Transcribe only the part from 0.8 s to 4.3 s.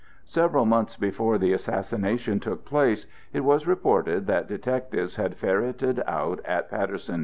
before the assassination took place it was reported